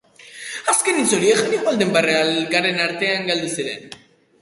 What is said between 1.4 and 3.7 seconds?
Hanniwalden barre-algaren artean galdu